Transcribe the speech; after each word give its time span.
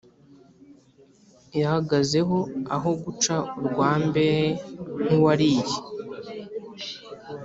yahagazeho 1.59 2.37
aho 2.75 2.89
guca 3.03 3.35
urwa 3.59 3.89
mbehe 4.05 4.47
nk'uwariye 5.05 5.75